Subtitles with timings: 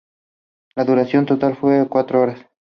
[0.75, 2.43] La duración total fue de cuatro horas.